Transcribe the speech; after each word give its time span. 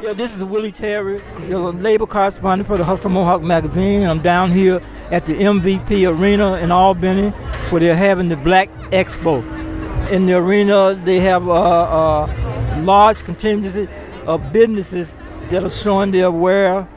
Yeah, 0.00 0.12
this 0.12 0.36
is 0.36 0.44
Willie 0.44 0.70
Terry, 0.70 1.20
your 1.48 1.72
labor 1.72 2.06
correspondent 2.06 2.68
for 2.68 2.76
the 2.76 2.84
Hudson 2.84 3.10
Mohawk 3.10 3.42
magazine. 3.42 4.04
I'm 4.04 4.22
down 4.22 4.52
here 4.52 4.80
at 5.10 5.26
the 5.26 5.34
MVP 5.34 6.08
Arena 6.08 6.54
in 6.58 6.70
Albany, 6.70 7.30
where 7.70 7.80
they're 7.80 7.96
having 7.96 8.28
the 8.28 8.36
Black 8.36 8.70
Expo. 8.92 9.42
In 10.12 10.26
the 10.26 10.34
arena, 10.34 10.94
they 11.04 11.18
have 11.18 11.48
a, 11.48 11.50
a 11.50 12.80
large 12.84 13.24
contingency 13.24 13.88
of 14.24 14.52
businesses 14.52 15.16
that 15.50 15.64
are 15.64 15.70
showing 15.70 16.12
their 16.12 16.30
wear. 16.30 16.88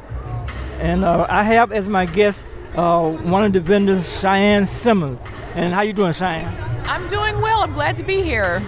And 0.79 1.03
uh, 1.03 1.25
I 1.27 1.41
have 1.41 1.71
as 1.71 1.89
my 1.89 2.05
guest 2.05 2.45
uh, 2.75 3.09
one 3.09 3.43
of 3.43 3.53
the 3.53 3.61
vendors, 3.61 4.21
Cheyenne 4.21 4.67
Simmons. 4.67 5.19
And 5.55 5.73
how 5.73 5.81
you 5.81 5.93
doing, 5.93 6.13
Cheyenne? 6.13 6.55
I'm 6.85 7.07
doing 7.07 7.41
well. 7.41 7.61
I'm 7.61 7.73
glad 7.73 7.97
to 7.97 8.03
be 8.03 8.21
here. 8.21 8.63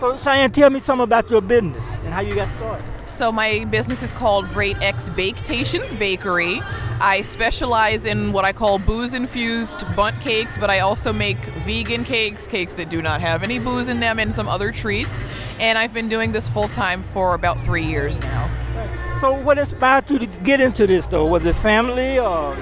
So, 0.00 0.16
Cheyenne, 0.16 0.50
tell 0.50 0.70
me 0.70 0.80
something 0.80 1.04
about 1.04 1.30
your 1.30 1.40
business 1.40 1.88
and 1.88 2.12
how 2.12 2.20
you 2.20 2.34
got 2.34 2.48
started. 2.56 2.99
So, 3.10 3.32
my 3.32 3.64
business 3.64 4.04
is 4.04 4.12
called 4.12 4.48
Great 4.50 4.80
X 4.80 5.10
Baketations 5.10 5.98
Bakery. 5.98 6.60
I 7.00 7.22
specialize 7.22 8.04
in 8.04 8.30
what 8.32 8.44
I 8.44 8.52
call 8.52 8.78
booze 8.78 9.14
infused 9.14 9.84
Bundt 9.96 10.20
cakes, 10.20 10.56
but 10.56 10.70
I 10.70 10.78
also 10.78 11.12
make 11.12 11.44
vegan 11.64 12.04
cakes, 12.04 12.46
cakes 12.46 12.74
that 12.74 12.88
do 12.88 13.02
not 13.02 13.20
have 13.20 13.42
any 13.42 13.58
booze 13.58 13.88
in 13.88 13.98
them, 13.98 14.20
and 14.20 14.32
some 14.32 14.48
other 14.48 14.70
treats. 14.70 15.24
And 15.58 15.76
I've 15.76 15.92
been 15.92 16.08
doing 16.08 16.30
this 16.30 16.48
full 16.48 16.68
time 16.68 17.02
for 17.02 17.34
about 17.34 17.60
three 17.60 17.84
years 17.84 18.20
now. 18.20 18.48
So, 19.18 19.32
what 19.32 19.58
inspired 19.58 20.08
you 20.08 20.20
to 20.20 20.26
get 20.26 20.60
into 20.60 20.86
this, 20.86 21.08
though? 21.08 21.26
Was 21.26 21.44
it 21.44 21.56
family 21.56 22.18
or? 22.20 22.56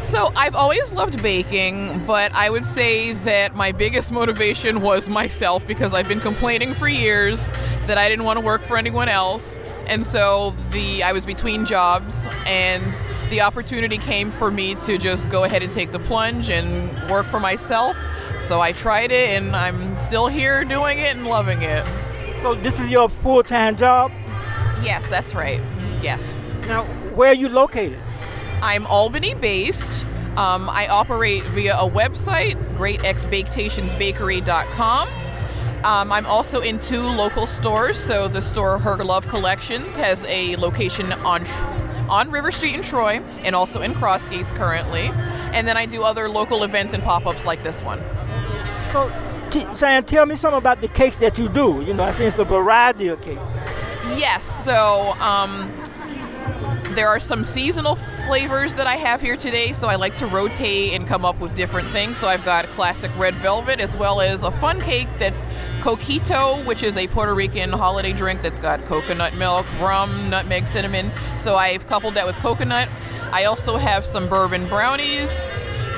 So, 0.00 0.32
I've 0.34 0.56
always 0.56 0.92
loved 0.92 1.22
baking, 1.22 2.04
but 2.06 2.34
I 2.34 2.50
would 2.50 2.64
say 2.64 3.12
that 3.12 3.54
my 3.54 3.70
biggest 3.70 4.10
motivation 4.10 4.80
was 4.80 5.08
myself 5.08 5.64
because 5.66 5.94
I've 5.94 6.08
been 6.08 6.20
complaining 6.20 6.74
for 6.74 6.88
years 6.88 7.48
that 7.86 7.96
I 7.96 8.08
didn't 8.08 8.24
want 8.24 8.38
to 8.38 8.44
work 8.44 8.62
for 8.62 8.76
anyone 8.76 9.08
else. 9.08 9.60
And 9.86 10.04
so 10.04 10.56
the 10.70 11.02
I 11.02 11.12
was 11.12 11.26
between 11.26 11.64
jobs 11.64 12.26
and 12.46 12.92
the 13.28 13.42
opportunity 13.42 13.98
came 13.98 14.32
for 14.32 14.50
me 14.50 14.74
to 14.86 14.96
just 14.98 15.28
go 15.28 15.44
ahead 15.44 15.62
and 15.62 15.70
take 15.70 15.92
the 15.92 16.00
plunge 16.00 16.50
and 16.50 17.08
work 17.08 17.26
for 17.26 17.38
myself. 17.38 17.96
So 18.40 18.60
I 18.60 18.72
tried 18.72 19.12
it 19.12 19.30
and 19.30 19.54
I'm 19.54 19.96
still 19.96 20.26
here 20.26 20.64
doing 20.64 20.98
it 20.98 21.14
and 21.14 21.26
loving 21.26 21.62
it. 21.62 21.84
So 22.42 22.54
this 22.54 22.80
is 22.80 22.90
your 22.90 23.08
full-time 23.08 23.76
job? 23.76 24.10
Yes, 24.82 25.06
that's 25.08 25.34
right. 25.34 25.60
Yes. 26.02 26.36
Now, 26.66 26.84
where 27.14 27.30
are 27.30 27.34
you 27.34 27.48
located? 27.48 27.98
I'm 28.62 28.86
Albany 28.86 29.34
based. 29.34 30.06
Um, 30.36 30.70
I 30.70 30.86
operate 30.88 31.42
via 31.44 31.76
a 31.76 31.88
website, 31.88 32.56
greatxbaketationsbakery.com. 32.76 35.08
Um, 35.84 36.12
I'm 36.12 36.26
also 36.26 36.60
in 36.60 36.78
two 36.78 37.02
local 37.02 37.46
stores. 37.46 37.98
So 37.98 38.28
the 38.28 38.42
store 38.42 38.78
Her 38.78 39.02
Love 39.02 39.26
Collections 39.28 39.96
has 39.96 40.26
a 40.26 40.56
location 40.56 41.12
on 41.12 41.46
on 42.10 42.30
River 42.30 42.50
Street 42.50 42.74
in 42.74 42.82
Troy 42.82 43.20
and 43.44 43.54
also 43.54 43.80
in 43.80 43.94
Crossgates 43.94 44.54
currently. 44.54 45.10
And 45.52 45.66
then 45.66 45.76
I 45.76 45.86
do 45.86 46.02
other 46.02 46.28
local 46.28 46.64
events 46.64 46.92
and 46.92 47.02
pop-ups 47.02 47.46
like 47.46 47.62
this 47.62 47.82
one. 47.82 48.00
So, 48.92 49.10
Cheyenne, 49.78 50.04
tell 50.04 50.26
me 50.26 50.34
something 50.34 50.58
about 50.58 50.80
the 50.80 50.88
cakes 50.88 51.16
that 51.18 51.38
you 51.38 51.48
do. 51.48 51.82
You 51.82 51.94
know, 51.94 52.04
I 52.04 52.10
see 52.10 52.24
it's 52.24 52.38
a 52.38 52.44
variety 52.44 53.08
of 53.08 53.20
cakes. 53.20 53.40
Yes. 54.16 54.44
So, 54.44 55.12
um, 55.20 55.72
there 56.94 57.08
are 57.08 57.20
some 57.20 57.44
seasonal 57.44 57.96
flavors 57.96 58.74
that 58.74 58.86
I 58.86 58.96
have 58.96 59.20
here 59.20 59.36
today, 59.36 59.72
so 59.72 59.88
I 59.88 59.96
like 59.96 60.14
to 60.16 60.26
rotate 60.26 60.92
and 60.94 61.06
come 61.06 61.24
up 61.24 61.38
with 61.40 61.54
different 61.54 61.88
things. 61.88 62.18
So 62.18 62.28
I've 62.28 62.44
got 62.44 62.68
classic 62.70 63.10
red 63.16 63.34
velvet 63.36 63.80
as 63.80 63.96
well 63.96 64.20
as 64.20 64.42
a 64.42 64.50
fun 64.50 64.80
cake 64.80 65.08
that's 65.18 65.46
coquito, 65.80 66.64
which 66.66 66.82
is 66.82 66.96
a 66.96 67.06
Puerto 67.06 67.34
Rican 67.34 67.72
holiday 67.72 68.12
drink 68.12 68.42
that's 68.42 68.58
got 68.58 68.84
coconut 68.84 69.34
milk, 69.36 69.66
rum, 69.80 70.30
nutmeg, 70.30 70.66
cinnamon. 70.66 71.12
So 71.36 71.56
I've 71.56 71.86
coupled 71.86 72.14
that 72.14 72.26
with 72.26 72.36
coconut. 72.38 72.88
I 73.32 73.44
also 73.44 73.76
have 73.76 74.04
some 74.04 74.28
bourbon 74.28 74.68
brownies, 74.68 75.48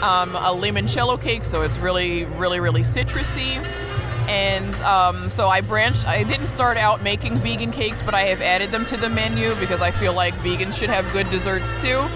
um, 0.03 0.37
a 0.37 0.53
limoncello 0.55 1.21
cake, 1.21 1.45
so 1.45 1.63
it's 1.63 1.79
really, 1.79 2.25
really, 2.25 2.61
really 2.61 2.83
citrusy 2.83 3.65
and 4.29 4.75
um, 4.83 5.29
so 5.29 5.49
I 5.49 5.61
branched. 5.61 6.07
I 6.07 6.23
didn't 6.23 6.47
start 6.47 6.77
out 6.77 7.03
making 7.03 7.39
vegan 7.39 7.71
cakes, 7.71 8.03
but 8.03 8.15
I 8.15 8.23
have 8.23 8.41
added 8.41 8.73
them 8.73 8.85
to 8.87 8.97
the 8.97 9.09
menu 9.09 9.55
because 9.57 9.83
I 9.83 9.91
feel 9.91 10.13
like 10.13 10.35
vegans 10.37 10.79
should 10.79 10.91
have 10.91 11.11
good 11.13 11.31
desserts 11.31 11.73
too. 11.81 12.09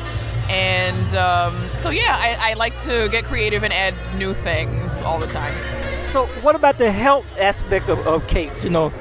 And 0.49 1.15
um, 1.15 1.71
so 1.78 1.91
yeah, 1.91 2.16
I, 2.19 2.50
I, 2.50 2.55
like 2.55 2.81
to 2.83 3.09
get 3.11 3.25
creative 3.25 3.65
and 3.65 3.72
add 3.72 3.95
new 4.16 4.33
things 4.33 5.03
all 5.03 5.19
the 5.19 5.27
time. 5.27 5.55
So 6.12 6.27
what 6.43 6.55
about 6.55 6.78
the 6.78 6.93
health 6.93 7.27
aspect 7.37 7.89
of, 7.89 7.99
of 8.06 8.28
cakes? 8.28 8.62
You 8.62 8.71
know, 8.71 8.93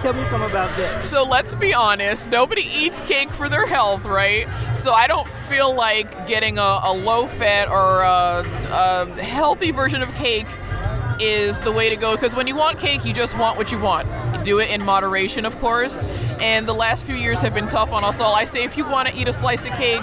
Tell 0.00 0.12
me 0.12 0.22
some 0.24 0.42
about 0.42 0.76
that. 0.76 1.02
So 1.02 1.24
let's 1.24 1.56
be 1.56 1.74
honest, 1.74 2.30
nobody 2.30 2.62
eats 2.62 3.00
cake 3.00 3.30
for 3.32 3.48
their 3.48 3.66
health, 3.66 4.04
right? 4.04 4.46
So 4.76 4.92
I 4.92 5.08
don't 5.08 5.28
feel 5.48 5.74
like 5.74 6.28
getting 6.28 6.56
a, 6.56 6.80
a 6.84 6.92
low 6.92 7.26
fat 7.26 7.68
or 7.68 8.02
a, 8.02 8.44
a 8.70 9.20
healthy 9.20 9.72
version 9.72 10.00
of 10.00 10.14
cake 10.14 10.46
is 11.20 11.60
the 11.60 11.72
way 11.72 11.88
to 11.88 11.96
go 11.96 12.14
because 12.14 12.34
when 12.34 12.46
you 12.46 12.56
want 12.56 12.78
cake, 12.78 13.04
you 13.04 13.12
just 13.12 13.36
want 13.38 13.56
what 13.56 13.72
you 13.72 13.78
want. 13.78 14.06
Do 14.44 14.58
it 14.60 14.70
in 14.70 14.84
moderation, 14.84 15.44
of 15.44 15.58
course. 15.58 16.04
And 16.40 16.66
the 16.68 16.72
last 16.72 17.04
few 17.04 17.14
years 17.14 17.40
have 17.40 17.54
been 17.54 17.66
tough 17.66 17.92
on 17.92 18.04
us 18.04 18.20
all. 18.20 18.34
I 18.34 18.44
say 18.44 18.64
if 18.64 18.76
you 18.76 18.84
want 18.84 19.08
to 19.08 19.14
eat 19.16 19.28
a 19.28 19.32
slice 19.32 19.64
of 19.64 19.72
cake, 19.72 20.02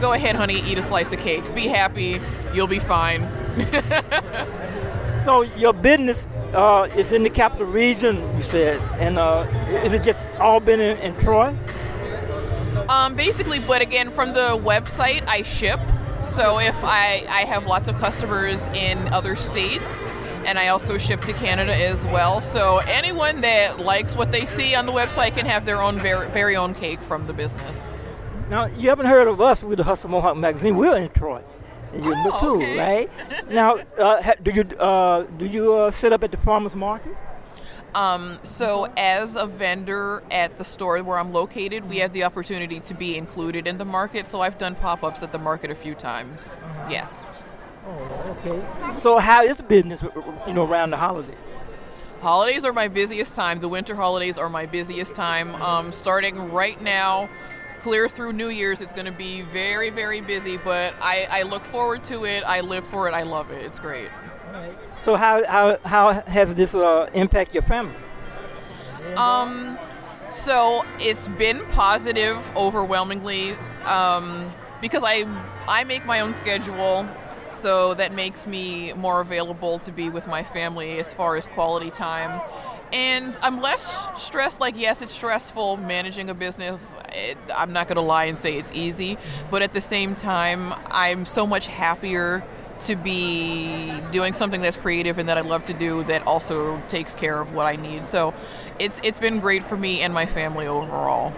go 0.00 0.12
ahead, 0.12 0.36
honey, 0.36 0.60
eat 0.62 0.78
a 0.78 0.82
slice 0.82 1.12
of 1.12 1.18
cake. 1.20 1.54
Be 1.54 1.68
happy, 1.68 2.20
you'll 2.52 2.66
be 2.66 2.78
fine. 2.78 3.22
so 5.24 5.42
your 5.42 5.72
business 5.72 6.28
uh, 6.52 6.88
is 6.96 7.12
in 7.12 7.22
the 7.22 7.30
capital 7.30 7.66
region, 7.66 8.16
you 8.34 8.42
said, 8.42 8.80
and 8.98 9.18
uh, 9.18 9.46
is 9.84 9.92
it 9.92 10.02
just 10.02 10.26
all 10.38 10.60
been 10.60 10.80
in, 10.80 10.96
in 10.98 11.16
Troy? 11.20 11.56
Um, 12.88 13.14
basically, 13.14 13.58
but 13.58 13.82
again, 13.82 14.10
from 14.10 14.32
the 14.32 14.58
website, 14.62 15.26
I 15.26 15.42
ship. 15.42 15.80
So 16.22 16.58
if 16.58 16.76
I, 16.82 17.24
I 17.28 17.42
have 17.42 17.66
lots 17.66 17.88
of 17.88 17.98
customers 17.98 18.68
in 18.68 19.12
other 19.12 19.36
states, 19.36 20.04
and 20.46 20.58
I 20.58 20.68
also 20.68 20.96
ship 20.96 21.20
to 21.22 21.32
Canada 21.32 21.74
as 21.74 22.06
well. 22.06 22.40
So 22.40 22.78
anyone 22.78 23.40
that 23.42 23.80
likes 23.80 24.16
what 24.16 24.32
they 24.32 24.46
see 24.46 24.74
on 24.74 24.86
the 24.86 24.92
website 24.92 25.34
can 25.36 25.44
have 25.46 25.66
their 25.66 25.82
own 25.82 26.00
very, 26.00 26.28
very 26.30 26.56
own 26.56 26.74
cake 26.74 27.00
from 27.00 27.26
the 27.26 27.32
business. 27.32 27.90
Now, 28.48 28.66
you 28.66 28.88
haven't 28.88 29.06
heard 29.06 29.26
of 29.26 29.40
us 29.40 29.64
with 29.64 29.78
the 29.78 29.84
Hudson 29.84 30.12
Mohawk 30.12 30.36
magazine. 30.36 30.76
We're 30.76 30.96
in 30.96 31.10
Troy. 31.10 31.42
And 31.92 32.04
you're 32.04 32.14
oh, 32.32 32.40
too, 32.40 32.56
okay. 32.56 32.78
right? 32.78 33.50
now, 33.50 33.78
uh, 33.98 34.34
do 34.42 34.50
you 34.52 34.62
uh, 34.78 35.22
do 35.22 35.46
you 35.46 35.72
uh, 35.72 35.90
set 35.90 36.12
up 36.12 36.22
at 36.22 36.30
the 36.30 36.36
farmers 36.36 36.76
market? 36.76 37.16
Um, 37.94 38.38
so, 38.42 38.92
as 38.96 39.36
a 39.36 39.46
vendor 39.46 40.22
at 40.30 40.58
the 40.58 40.64
store 40.64 41.02
where 41.02 41.18
I'm 41.18 41.32
located, 41.32 41.88
we 41.88 41.98
have 41.98 42.12
the 42.12 42.24
opportunity 42.24 42.78
to 42.80 42.94
be 42.94 43.16
included 43.16 43.66
in 43.66 43.78
the 43.78 43.84
market. 43.84 44.26
So, 44.26 44.42
I've 44.42 44.58
done 44.58 44.74
pop 44.74 45.02
ups 45.02 45.22
at 45.22 45.32
the 45.32 45.38
market 45.38 45.70
a 45.70 45.74
few 45.74 45.94
times. 45.94 46.58
Uh-huh. 46.60 46.88
Yes. 46.90 47.24
Oh, 47.86 48.36
okay. 48.44 49.00
So 49.00 49.18
how 49.18 49.42
is 49.42 49.60
business, 49.60 50.02
you 50.46 50.52
know, 50.52 50.66
around 50.66 50.90
the 50.90 50.96
holidays? 50.96 51.36
Holidays 52.20 52.64
are 52.64 52.72
my 52.72 52.88
busiest 52.88 53.34
time. 53.34 53.60
The 53.60 53.68
winter 53.68 53.94
holidays 53.94 54.38
are 54.38 54.48
my 54.48 54.66
busiest 54.66 55.14
time. 55.14 55.54
Um, 55.56 55.92
starting 55.92 56.50
right 56.50 56.80
now, 56.80 57.28
clear 57.80 58.08
through 58.08 58.32
New 58.32 58.48
Year's, 58.48 58.80
it's 58.80 58.92
going 58.92 59.06
to 59.06 59.12
be 59.12 59.42
very, 59.42 59.90
very 59.90 60.20
busy. 60.20 60.56
But 60.56 60.94
I, 61.00 61.28
I 61.30 61.42
look 61.42 61.64
forward 61.64 62.02
to 62.04 62.24
it. 62.24 62.42
I 62.44 62.62
live 62.62 62.84
for 62.84 63.08
it. 63.08 63.14
I 63.14 63.22
love 63.22 63.50
it. 63.50 63.64
It's 63.64 63.78
great. 63.78 64.08
Right. 64.52 64.76
So 65.02 65.14
how 65.14 65.44
how 65.46 65.78
how 65.84 66.12
has 66.22 66.54
this 66.54 66.74
uh, 66.74 67.08
impact 67.14 67.54
your 67.54 67.62
family? 67.62 67.94
Um, 69.16 69.78
so 70.28 70.84
it's 70.98 71.28
been 71.28 71.64
positive 71.66 72.50
overwhelmingly 72.56 73.52
um, 73.84 74.52
because 74.80 75.02
I 75.04 75.26
I 75.68 75.84
make 75.84 76.04
my 76.06 76.20
own 76.20 76.32
schedule. 76.32 77.06
So 77.56 77.94
that 77.94 78.12
makes 78.12 78.46
me 78.46 78.92
more 78.92 79.20
available 79.20 79.78
to 79.80 79.92
be 79.92 80.10
with 80.10 80.26
my 80.26 80.42
family 80.42 80.98
as 80.98 81.14
far 81.14 81.36
as 81.36 81.48
quality 81.48 81.90
time. 81.90 82.40
And 82.92 83.36
I'm 83.42 83.60
less 83.60 84.10
stressed. 84.22 84.60
Like, 84.60 84.76
yes, 84.78 85.00
it's 85.02 85.10
stressful 85.10 85.78
managing 85.78 86.28
a 86.30 86.34
business. 86.34 86.94
It, 87.12 87.38
I'm 87.54 87.72
not 87.72 87.88
going 87.88 87.96
to 87.96 88.02
lie 88.02 88.26
and 88.26 88.38
say 88.38 88.58
it's 88.58 88.70
easy. 88.72 89.16
But 89.50 89.62
at 89.62 89.72
the 89.72 89.80
same 89.80 90.14
time, 90.14 90.74
I'm 90.90 91.24
so 91.24 91.46
much 91.46 91.66
happier 91.66 92.44
to 92.80 92.94
be 92.94 93.90
doing 94.12 94.34
something 94.34 94.60
that's 94.60 94.76
creative 94.76 95.18
and 95.18 95.28
that 95.30 95.38
I 95.38 95.40
love 95.40 95.64
to 95.64 95.72
do 95.72 96.04
that 96.04 96.26
also 96.26 96.80
takes 96.88 97.14
care 97.14 97.40
of 97.40 97.54
what 97.54 97.64
I 97.66 97.76
need. 97.76 98.04
So 98.04 98.34
it's 98.78 99.00
it's 99.02 99.18
been 99.18 99.40
great 99.40 99.64
for 99.64 99.78
me 99.78 100.02
and 100.02 100.12
my 100.12 100.26
family 100.26 100.66
overall. 100.66 101.32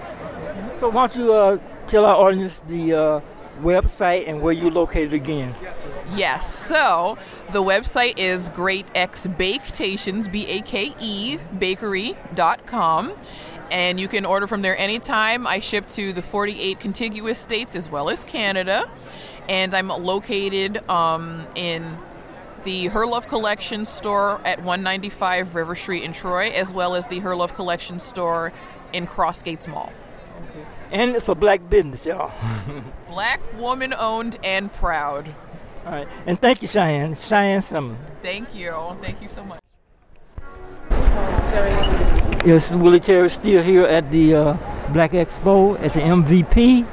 So 0.79 0.89
why 0.89 1.07
don't 1.07 1.17
you 1.17 1.33
uh, 1.33 1.59
tell 1.87 2.05
our 2.05 2.17
audience 2.17 2.61
the 2.67 2.93
uh, 2.93 3.21
website 3.63 4.29
and 4.29 4.41
where 4.41 4.53
you're 4.53 4.71
located 4.71 5.13
again? 5.13 5.55
Yes. 6.15 6.55
So 6.55 7.19
the 7.53 7.63
website 7.63 8.19
is 8.19 8.49
Great 8.51 8.87
X 8.95 9.27
Baketations, 9.27 10.31
B 10.31 10.47
A 10.47 10.61
K 10.63 10.95
E, 11.01 11.39
bakery.com. 11.59 13.13
And 13.71 14.01
you 14.01 14.09
can 14.09 14.25
order 14.25 14.47
from 14.47 14.63
there 14.63 14.77
anytime. 14.79 15.47
I 15.47 15.59
ship 15.59 15.87
to 15.89 16.13
the 16.13 16.23
48 16.23 16.81
contiguous 16.81 17.39
states 17.39 17.77
as 17.77 17.91
well 17.91 18.09
as 18.09 18.25
Canada. 18.25 18.91
And 19.49 19.75
I'm 19.75 19.89
located 19.89 20.89
um, 20.91 21.47
in 21.55 21.99
the 22.65 22.87
Her 22.87 23.07
Love 23.07 23.29
Collection 23.29 23.85
store 23.85 24.41
at 24.45 24.59
195 24.59 25.55
River 25.55 25.75
Street 25.75 26.03
in 26.03 26.13
Troy, 26.13 26.49
as 26.51 26.73
well 26.73 26.95
as 26.95 27.07
the 27.07 27.19
Her 27.21 27.37
Love 27.37 27.55
Collection 27.55 27.99
store 27.99 28.53
in 28.93 29.07
Crossgates 29.07 29.69
Mall. 29.69 29.93
And 30.93 31.15
it's 31.15 31.29
a 31.29 31.35
black 31.35 31.69
business, 31.69 32.07
y'all. 32.07 32.33
Black 33.11 33.41
woman 33.59 33.93
owned 33.99 34.39
and 34.43 34.73
proud. 34.73 35.29
All 35.85 35.93
right. 35.93 36.09
And 36.27 36.41
thank 36.41 36.63
you, 36.63 36.69
Cheyenne. 36.69 37.15
Cheyenne 37.15 37.61
Simmons. 37.61 37.99
Thank 38.23 38.55
you. 38.55 38.73
Thank 39.03 39.21
you 39.21 39.29
so 39.29 39.45
much. 39.45 39.61
Yes, 42.45 42.45
this 42.45 42.71
is 42.71 42.77
Willie 42.77 43.01
Terry 43.01 43.29
still 43.29 43.63
here 43.63 43.85
at 43.85 44.11
the 44.11 44.35
uh, 44.35 44.57
Black 44.93 45.13
Expo 45.13 45.79
at 45.81 45.93
the 45.93 46.01
MVP, 46.01 46.87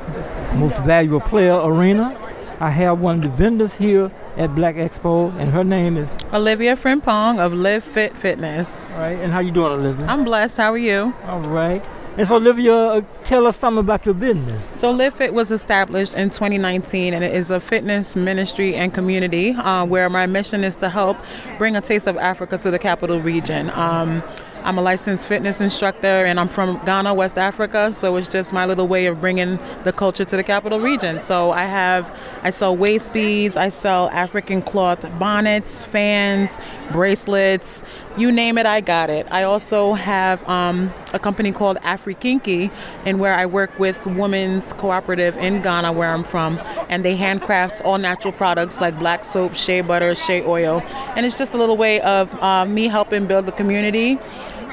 Most 0.56 0.78
Valuable 0.84 1.22
Player 1.22 1.58
Arena. 1.62 2.18
I 2.60 2.72
have 2.72 3.00
one 3.00 3.18
of 3.18 3.22
the 3.22 3.30
vendors 3.30 3.76
here 3.76 4.12
at 4.38 4.56
Black 4.56 4.76
Expo, 4.76 5.34
and 5.40 5.52
her 5.52 5.64
name 5.64 5.96
is. 5.98 6.10
Olivia 6.34 6.76
Frimpong 6.76 7.40
of 7.40 7.54
Live 7.54 7.84
Fit 7.84 8.18
Fitness. 8.18 8.86
All 8.94 9.00
right, 9.00 9.20
and 9.20 9.32
how 9.32 9.40
you 9.40 9.52
doing, 9.52 9.72
Olivia? 9.74 10.06
I'm 10.08 10.24
blessed. 10.24 10.58
How 10.58 10.72
are 10.74 10.78
you? 10.78 11.14
All 11.28 11.42
right. 11.42 11.84
And 12.18 12.26
so, 12.26 12.38
Olivia, 12.38 12.74
uh, 12.74 13.02
tell 13.26 13.46
us 13.46 13.60
something 13.60 13.80
about 13.80 14.06
your 14.06 14.16
business. 14.16 14.64
So, 14.80 14.90
Live 14.90 15.20
was 15.34 15.52
established 15.52 16.16
in 16.16 16.30
2019, 16.30 17.14
and 17.14 17.26
it 17.26 17.34
is 17.34 17.50
a 17.50 17.60
fitness 17.60 18.16
ministry 18.16 18.74
and 18.74 18.94
community 18.94 19.52
uh, 19.52 19.86
where 19.86 20.10
my 20.10 20.26
mission 20.26 20.64
is 20.64 20.78
to 20.78 20.88
help 20.88 21.18
bring 21.58 21.76
a 21.76 21.82
taste 21.82 22.08
of 22.08 22.16
Africa 22.18 22.58
to 22.60 22.72
the 22.72 22.80
capital 22.80 23.20
region. 23.20 23.70
Um, 23.72 24.24
I'm 24.66 24.80
a 24.80 24.82
licensed 24.82 25.28
fitness 25.28 25.62
instructor 25.62 26.08
and 26.08 26.40
I'm 26.40 26.50
from 26.50 26.84
Ghana, 26.86 27.14
West 27.14 27.38
Africa, 27.38 27.94
so 27.94 28.16
it's 28.16 28.28
just 28.28 28.52
my 28.52 28.66
little 28.66 28.88
way 28.88 29.06
of 29.06 29.22
bringing 29.22 29.60
the 29.84 29.94
culture 29.94 30.26
to 30.26 30.36
the 30.36 30.42
capital 30.42 30.80
region. 30.80 31.20
So 31.20 31.52
I 31.52 31.66
have, 31.66 32.12
I 32.42 32.50
sell 32.50 32.76
waist 32.76 33.14
beads, 33.14 33.56
I 33.56 33.70
sell 33.70 34.10
African 34.10 34.64
cloth 34.64 35.08
bonnets, 35.20 35.86
fans, 35.86 36.58
bracelets, 36.92 37.84
you 38.18 38.32
name 38.32 38.58
it, 38.58 38.66
I 38.66 38.82
got 38.82 39.12
it. 39.12 39.28
I 39.30 39.44
also 39.44 39.94
have 39.94 40.48
um, 40.50 40.92
a 41.14 41.20
company 41.20 41.52
called 41.52 41.78
Afrikinky, 41.82 42.72
and 43.06 43.20
where 43.20 43.36
I 43.36 43.46
work 43.46 43.78
with 43.78 44.04
Women's 44.06 44.74
Cooperative 44.74 45.38
in 45.38 45.62
Ghana, 45.62 45.92
where 45.92 46.10
I'm 46.10 46.24
from, 46.24 46.60
and 46.90 47.06
they 47.06 47.16
handcraft 47.16 47.82
all 47.82 47.98
natural 47.98 48.32
products 48.32 48.82
like 48.82 48.98
black 48.98 49.26
soap, 49.26 49.54
shea 49.54 49.82
butter, 49.82 50.16
shea 50.16 50.44
oil, 50.44 50.82
and 51.16 51.26
it's 51.26 51.38
just 51.38 51.54
a 51.54 51.58
little 51.58 51.78
way 51.78 52.02
of 52.02 52.34
uh, 52.42 52.66
me 52.66 52.88
helping 52.88 53.28
build 53.28 53.46
the 53.46 53.52
community 53.52 54.18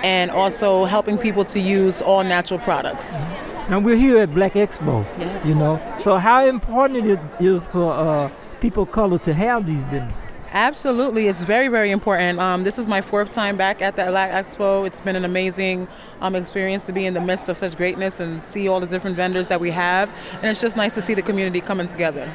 and 0.02 0.30
also 0.30 0.84
helping 0.84 1.18
people 1.18 1.44
to 1.44 1.60
use 1.60 2.02
all 2.02 2.24
natural 2.24 2.60
products. 2.60 3.24
And 3.68 3.84
we're 3.84 3.96
here 3.96 4.18
at 4.18 4.34
Black 4.34 4.52
Expo. 4.52 5.06
Yes. 5.18 5.46
You 5.46 5.54
know, 5.54 5.80
so 6.00 6.16
how 6.16 6.44
important 6.44 7.06
it 7.06 7.20
is 7.40 7.62
for 7.64 7.92
uh, 7.92 8.30
people 8.60 8.82
of 8.82 8.92
color 8.92 9.18
to 9.18 9.32
have 9.32 9.66
these 9.66 9.82
businesses? 9.84 10.22
Absolutely, 10.54 11.28
it's 11.28 11.42
very, 11.42 11.68
very 11.68 11.90
important. 11.90 12.38
Um, 12.38 12.62
this 12.62 12.78
is 12.78 12.86
my 12.86 13.00
fourth 13.00 13.32
time 13.32 13.56
back 13.56 13.80
at 13.80 13.96
the 13.96 14.04
Black 14.04 14.30
Expo. 14.30 14.86
It's 14.86 15.00
been 15.00 15.16
an 15.16 15.24
amazing 15.24 15.88
um, 16.20 16.34
experience 16.34 16.82
to 16.82 16.92
be 16.92 17.06
in 17.06 17.14
the 17.14 17.22
midst 17.22 17.48
of 17.48 17.56
such 17.56 17.74
greatness 17.74 18.20
and 18.20 18.44
see 18.44 18.68
all 18.68 18.78
the 18.78 18.86
different 18.86 19.16
vendors 19.16 19.48
that 19.48 19.60
we 19.60 19.70
have. 19.70 20.10
And 20.34 20.44
it's 20.44 20.60
just 20.60 20.76
nice 20.76 20.92
to 20.94 21.00
see 21.00 21.14
the 21.14 21.22
community 21.22 21.62
coming 21.62 21.88
together. 21.88 22.30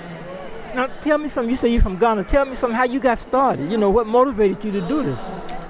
Now, 0.73 0.87
tell 1.01 1.19
me 1.19 1.29
something. 1.29 1.49
You 1.51 1.55
say 1.55 1.69
you're 1.69 1.81
from 1.81 1.97
Ghana. 1.97 2.23
Tell 2.23 2.45
me 2.45 2.55
something 2.55 2.75
how 2.75 2.85
you 2.85 2.99
got 2.99 3.19
started. 3.19 3.69
You 3.69 3.77
know, 3.77 3.91
what 3.91 4.07
motivated 4.07 4.65
you 4.65 4.71
to 4.71 4.81
do 4.87 5.03
this? 5.03 5.19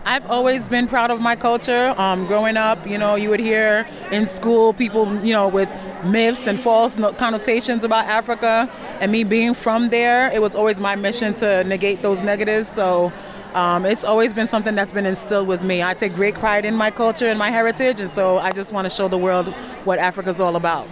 I've 0.08 0.26
always 0.32 0.70
been 0.70 0.88
proud 0.88 1.12
of 1.12 1.20
my 1.20 1.36
culture. 1.36 1.94
Um, 1.98 2.28
growing 2.28 2.56
up, 2.56 2.88
you 2.88 2.98
know, 2.98 3.16
you 3.16 3.30
would 3.30 3.42
hear 3.42 3.86
in 4.10 4.26
school 4.26 4.72
people, 4.72 5.14
you 5.18 5.34
know, 5.34 5.50
with 5.50 5.68
myths 6.06 6.48
and 6.48 6.58
false 6.58 6.96
connotations 7.18 7.84
about 7.84 8.06
Africa. 8.06 8.72
And 9.02 9.12
me 9.12 9.26
being 9.26 9.54
from 9.54 9.90
there, 9.90 10.32
it 10.32 10.42
was 10.42 10.56
always 10.56 10.80
my 10.80 10.96
mission 10.96 11.34
to 11.36 11.66
negate 11.66 12.04
those 12.04 12.22
negatives. 12.22 12.70
So 12.70 13.12
um, 13.54 13.86
it's 13.86 14.06
always 14.06 14.34
been 14.34 14.48
something 14.48 14.76
that's 14.76 14.94
been 14.94 15.06
instilled 15.06 15.46
with 15.46 15.62
me. 15.62 15.84
I 15.84 15.94
take 15.94 16.16
great 16.16 16.36
pride 16.36 16.64
in 16.64 16.74
my 16.74 16.90
culture 16.90 17.26
and 17.26 17.38
my 17.38 17.50
heritage, 17.50 18.00
and 18.00 18.10
so 18.10 18.38
I 18.38 18.54
just 18.54 18.72
want 18.72 18.86
to 18.86 18.90
show 18.90 19.10
the 19.10 19.18
world 19.18 19.48
what 19.84 20.00
Africa's 20.00 20.40
all 20.40 20.56
about. 20.56 20.88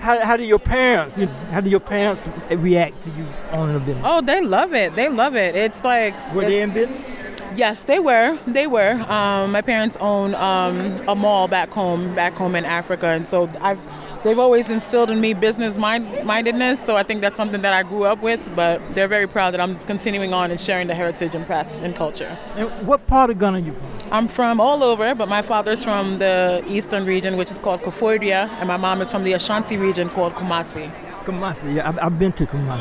How, 0.00 0.24
how 0.24 0.36
do 0.36 0.42
your 0.44 0.58
parents 0.58 1.14
how 1.50 1.60
do 1.60 1.70
your 1.70 1.78
parents 1.78 2.24
react 2.50 3.00
to 3.04 3.10
you 3.10 3.26
owning 3.52 3.76
a 3.76 3.78
business? 3.78 4.02
Oh, 4.04 4.22
they 4.22 4.40
love 4.40 4.74
it. 4.74 4.96
They 4.96 5.08
love 5.08 5.36
it. 5.36 5.54
It's 5.54 5.84
like 5.84 6.14
were 6.34 6.42
it's, 6.42 6.50
they 6.50 6.62
in 6.62 6.72
business? 6.72 7.19
Yes, 7.54 7.84
they 7.84 7.98
were. 7.98 8.38
They 8.46 8.66
were. 8.66 8.92
Um, 9.10 9.52
my 9.52 9.62
parents 9.62 9.96
own 10.00 10.34
um, 10.34 10.76
a 11.08 11.14
mall 11.14 11.48
back 11.48 11.70
home, 11.70 12.14
back 12.14 12.34
home 12.34 12.54
in 12.54 12.64
Africa, 12.64 13.06
and 13.06 13.26
so 13.26 13.50
I've 13.60 13.80
they've 14.22 14.38
always 14.38 14.68
instilled 14.68 15.10
in 15.10 15.20
me 15.20 15.34
business 15.34 15.78
mind, 15.78 16.24
mindedness. 16.24 16.84
So 16.84 16.96
I 16.96 17.02
think 17.02 17.20
that's 17.20 17.36
something 17.36 17.62
that 17.62 17.72
I 17.72 17.82
grew 17.82 18.04
up 18.04 18.22
with. 18.22 18.40
But 18.54 18.94
they're 18.94 19.08
very 19.08 19.26
proud 19.26 19.52
that 19.52 19.60
I'm 19.60 19.78
continuing 19.80 20.32
on 20.32 20.50
and 20.50 20.60
sharing 20.60 20.86
the 20.86 20.94
heritage 20.94 21.34
and 21.34 21.46
practice 21.46 21.78
and 21.78 21.94
culture. 21.94 22.38
And 22.56 22.70
what 22.86 23.06
part 23.06 23.30
of 23.30 23.38
Ghana 23.38 23.58
are 23.58 23.60
you 23.60 23.72
from? 23.72 24.12
I'm 24.12 24.28
from 24.28 24.60
all 24.60 24.82
over, 24.82 25.14
but 25.14 25.28
my 25.28 25.42
father's 25.42 25.82
from 25.82 26.18
the 26.18 26.64
eastern 26.68 27.04
region, 27.04 27.36
which 27.36 27.50
is 27.50 27.58
called 27.58 27.80
Koforidua, 27.82 28.48
and 28.58 28.68
my 28.68 28.76
mom 28.76 29.00
is 29.00 29.10
from 29.10 29.24
the 29.24 29.32
Ashanti 29.34 29.76
region 29.76 30.08
called 30.08 30.34
Kumasi. 30.34 30.90
Kumasi, 31.24 31.76
yeah, 31.76 31.88
I've, 31.88 31.98
I've 31.98 32.18
been 32.18 32.32
to 32.32 32.46
Kumasi. 32.46 32.80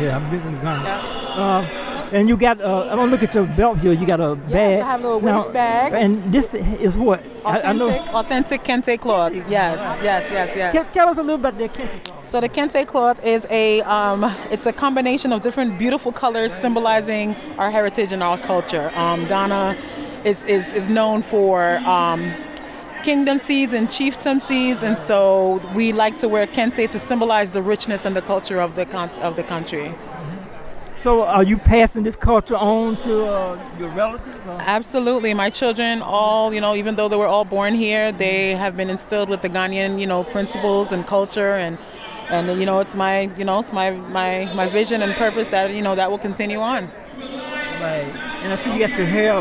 Yeah, 0.00 0.16
I've 0.16 0.30
been 0.30 0.42
to 0.54 0.60
Ghana. 0.60 0.82
Yeah. 0.82 1.42
Uh, 1.42 1.81
and 2.12 2.28
you 2.28 2.36
got, 2.36 2.60
uh, 2.60 2.88
I'm 2.90 2.96
gonna 2.98 3.10
look 3.10 3.22
at 3.22 3.34
your 3.34 3.46
belt 3.46 3.78
here. 3.78 3.92
You 3.92 4.06
got 4.06 4.20
a 4.20 4.34
bag. 4.36 4.50
Yes, 4.50 4.82
I 4.82 4.86
have 4.86 5.00
a 5.00 5.04
little 5.04 5.20
now, 5.20 5.40
waist 5.40 5.52
bag. 5.52 5.92
And 5.94 6.32
this 6.32 6.54
is 6.54 6.96
what? 6.98 7.20
Authentic, 7.44 7.64
I, 7.64 7.70
I 7.70 7.72
know. 7.72 7.90
authentic 8.14 8.64
kente 8.64 9.00
cloth. 9.00 9.32
Yes, 9.34 9.48
yes, 10.02 10.30
yes, 10.30 10.56
yes. 10.56 10.72
Tell, 10.72 10.84
tell 10.86 11.08
us 11.08 11.18
a 11.18 11.22
little 11.22 11.38
bit 11.38 11.54
about 11.54 11.58
the 11.58 11.68
kente 11.68 12.04
cloth. 12.04 12.26
So 12.28 12.40
the 12.40 12.48
kente 12.48 12.86
cloth 12.86 13.24
is 13.24 13.46
a, 13.50 13.80
um, 13.82 14.24
it's 14.50 14.66
a 14.66 14.72
combination 14.72 15.32
of 15.32 15.40
different 15.40 15.78
beautiful 15.78 16.12
colors 16.12 16.52
symbolizing 16.52 17.34
our 17.58 17.70
heritage 17.70 18.12
and 18.12 18.22
our 18.22 18.38
culture. 18.38 18.92
Um, 18.94 19.26
Ghana 19.26 19.76
is, 20.24 20.44
is, 20.44 20.72
is 20.72 20.88
known 20.88 21.22
for 21.22 21.78
um, 21.78 22.32
kingdom 23.02 23.38
seeds 23.38 23.72
and 23.72 23.88
chiefdom 23.88 24.40
seeds, 24.40 24.82
and 24.84 24.96
so 24.96 25.60
we 25.74 25.92
like 25.92 26.18
to 26.20 26.28
wear 26.28 26.46
kente 26.46 26.88
to 26.88 26.98
symbolize 26.98 27.50
the 27.52 27.62
richness 27.62 28.04
and 28.04 28.14
the 28.14 28.22
culture 28.22 28.60
of 28.60 28.76
the, 28.76 28.86
con- 28.86 29.10
of 29.20 29.34
the 29.34 29.42
country. 29.42 29.92
So, 31.02 31.24
are 31.24 31.42
you 31.42 31.58
passing 31.58 32.04
this 32.04 32.14
culture 32.14 32.54
on 32.54 32.96
to 32.98 33.26
uh, 33.26 33.76
your 33.76 33.88
relatives? 33.88 34.38
Or? 34.46 34.56
Absolutely. 34.60 35.34
My 35.34 35.50
children, 35.50 36.00
all 36.00 36.54
you 36.54 36.60
know, 36.60 36.76
even 36.76 36.94
though 36.94 37.08
they 37.08 37.16
were 37.16 37.26
all 37.26 37.44
born 37.44 37.74
here, 37.74 38.12
they 38.12 38.54
have 38.54 38.76
been 38.76 38.88
instilled 38.88 39.28
with 39.28 39.42
the 39.42 39.48
Ghanaian, 39.48 39.98
you 39.98 40.06
know, 40.06 40.22
principles 40.22 40.92
and 40.92 41.04
culture, 41.04 41.54
and 41.54 41.76
and 42.30 42.60
you 42.60 42.64
know, 42.64 42.78
it's 42.78 42.94
my, 42.94 43.22
you 43.36 43.44
know, 43.44 43.58
it's 43.58 43.72
my 43.72 43.90
my 43.90 44.48
my 44.54 44.68
vision 44.68 45.02
and 45.02 45.12
purpose 45.14 45.48
that 45.48 45.72
you 45.74 45.82
know 45.82 45.96
that 45.96 46.08
will 46.08 46.18
continue 46.18 46.60
on. 46.60 46.88
Right. 47.18 48.06
And 48.42 48.52
I 48.52 48.56
see 48.56 48.72
you 48.72 48.78
got 48.86 48.96
your 48.96 49.08
hair 49.08 49.34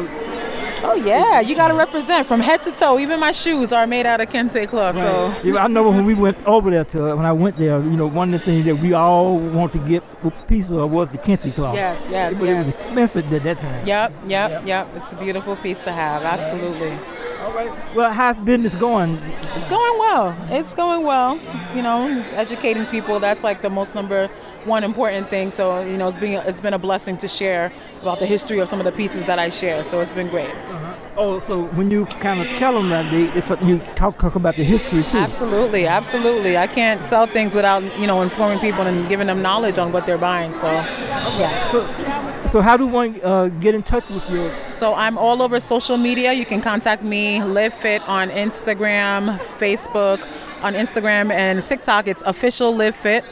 Oh 0.83 0.95
yeah, 0.95 1.39
you 1.41 1.55
got 1.55 1.67
to 1.67 1.75
represent 1.75 2.27
from 2.27 2.39
head 2.39 2.63
to 2.63 2.71
toe. 2.71 2.99
Even 2.99 3.19
my 3.19 3.31
shoes 3.31 3.71
are 3.71 3.85
made 3.85 4.05
out 4.05 4.19
of 4.19 4.29
kente 4.29 4.67
cloth. 4.67 4.95
Right. 4.95 5.43
So 5.43 5.57
I 5.57 5.67
know 5.67 5.89
when 5.89 6.05
we 6.05 6.15
went 6.15 6.43
over 6.45 6.71
there 6.71 6.83
to 6.85 7.15
when 7.15 7.25
I 7.25 7.31
went 7.31 7.57
there, 7.57 7.79
you 7.81 7.97
know, 7.97 8.07
one 8.07 8.33
of 8.33 8.39
the 8.39 8.45
things 8.45 8.65
that 8.65 8.75
we 8.75 8.93
all 8.93 9.37
want 9.37 9.73
to 9.73 9.79
get 9.79 10.03
a 10.23 10.31
piece 10.47 10.69
of 10.71 10.91
was 10.91 11.09
the 11.09 11.17
kente 11.17 11.53
cloth. 11.53 11.75
Yes, 11.75 12.07
yes, 12.09 12.33
but 12.37 12.45
yes. 12.45 12.53
it 12.53 12.57
was 12.57 12.75
expensive 12.75 13.33
at 13.33 13.43
that 13.43 13.59
time. 13.59 13.85
Yep, 13.85 14.13
yep, 14.25 14.51
yep, 14.51 14.65
yep. 14.65 14.87
It's 14.95 15.11
a 15.11 15.15
beautiful 15.15 15.55
piece 15.55 15.79
to 15.81 15.91
have. 15.91 16.23
Absolutely. 16.23 16.97
All 17.41 17.53
right. 17.53 17.95
Well, 17.95 18.11
how's 18.13 18.37
business 18.37 18.75
going? 18.75 19.15
It's 19.55 19.67
going 19.67 19.99
well. 19.99 20.35
It's 20.49 20.75
going 20.75 21.05
well. 21.05 21.39
You 21.75 21.81
know, 21.81 22.23
educating 22.33 22.85
people. 22.85 23.19
That's 23.19 23.43
like 23.43 23.63
the 23.63 23.69
most 23.69 23.95
number 23.95 24.27
one 24.65 24.83
important 24.83 25.31
thing. 25.31 25.49
So 25.49 25.81
you 25.81 25.97
know, 25.97 26.07
it's 26.07 26.19
been 26.19 26.39
it's 26.45 26.61
been 26.61 26.75
a 26.75 26.79
blessing 26.79 27.17
to 27.17 27.27
share 27.27 27.73
about 28.03 28.19
the 28.19 28.27
history 28.27 28.59
of 28.59 28.69
some 28.69 28.79
of 28.79 28.85
the 28.85 28.91
pieces 28.91 29.25
that 29.25 29.39
I 29.39 29.49
share. 29.49 29.83
So 29.83 30.01
it's 30.01 30.13
been 30.13 30.27
great. 30.27 30.51
Uh-huh. 30.51 30.95
Oh, 31.17 31.39
so 31.41 31.65
when 31.69 31.89
you 31.89 32.05
kind 32.05 32.41
of 32.41 32.47
tell 32.57 32.73
them 32.73 32.89
that, 32.89 33.11
they, 33.11 33.23
it's, 33.37 33.49
you 33.63 33.79
talk, 33.95 34.17
talk 34.17 34.35
about 34.35 34.55
the 34.55 34.63
history 34.63 35.03
too. 35.03 35.17
Absolutely, 35.17 35.85
absolutely. 35.85 36.57
I 36.57 36.67
can't 36.67 37.05
sell 37.05 37.25
things 37.25 37.55
without 37.55 37.81
you 37.99 38.05
know 38.05 38.21
informing 38.21 38.59
people 38.59 38.85
and 38.85 39.09
giving 39.09 39.27
them 39.27 39.41
knowledge 39.41 39.79
on 39.79 39.91
what 39.91 40.05
they're 40.05 40.17
buying. 40.17 40.53
So, 40.53 40.67
yeah. 40.71 41.71
So, 41.71 41.85
so 42.49 42.61
how 42.61 42.77
do 42.77 42.87
one 42.87 43.19
uh, 43.23 43.47
get 43.59 43.75
in 43.75 43.83
touch 43.83 44.07
with 44.09 44.27
you? 44.29 44.51
So 44.71 44.93
I'm 44.95 45.17
all 45.17 45.41
over 45.41 45.59
social 45.59 45.97
media. 45.97 46.33
You 46.33 46.45
can 46.45 46.61
contact 46.61 47.03
me, 47.03 47.43
Live 47.43 47.73
Fit 47.73 48.01
on 48.07 48.29
Instagram, 48.29 49.37
Facebook, 49.57 50.25
on 50.61 50.73
Instagram 50.73 51.31
and 51.31 51.65
TikTok. 51.65 52.07
It's 52.07 52.21
official 52.23 52.75
Live 52.75 52.95
Fit. 52.95 53.23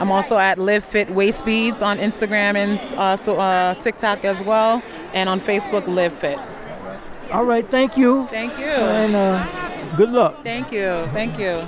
I'm 0.00 0.12
also 0.12 0.38
at 0.38 0.58
Live 0.58 0.84
Fit 0.84 1.10
Waist 1.10 1.44
Beads 1.44 1.82
on 1.82 1.98
Instagram 1.98 2.54
and 2.56 2.78
uh, 2.96 3.16
so, 3.16 3.38
uh, 3.38 3.74
TikTok 3.74 4.24
as 4.24 4.42
well, 4.44 4.82
and 5.12 5.28
on 5.28 5.40
Facebook 5.40 5.86
Live 5.88 6.12
Fit. 6.12 6.38
All 7.32 7.44
right, 7.44 7.68
thank 7.68 7.96
you. 7.96 8.26
Thank 8.30 8.58
you. 8.58 8.66
And 8.66 9.16
uh, 9.16 9.96
good 9.96 10.10
luck. 10.10 10.44
Thank 10.44 10.72
you. 10.72 11.06
Thank 11.12 11.38
you. 11.38 11.66